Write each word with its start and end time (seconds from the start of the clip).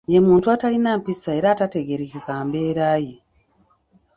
Ye 0.11 0.19
muntu 0.27 0.45
atalina 0.55 0.89
mpisa 1.01 1.29
era 1.39 1.47
atategeerekeka 1.51 2.31
mbeera 2.47 2.89
ye. 3.03 3.13